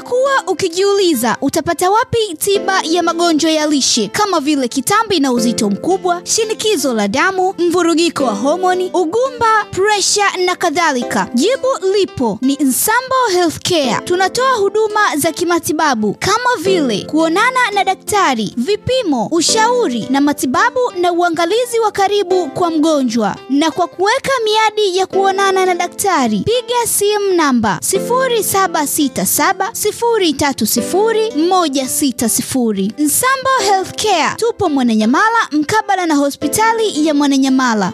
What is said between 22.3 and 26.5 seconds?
kwa mgonjwa. Na kwa kuweka miadi ya kuonana na daktari,